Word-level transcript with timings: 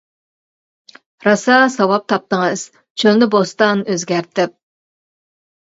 راسا 1.27 1.57
ساۋاب 1.75 2.07
تاپتىڭىز، 2.15 2.65
چۆلنى 3.03 3.29
بوستان، 3.37 3.87
ئۆزگەرتىپ. 3.91 4.59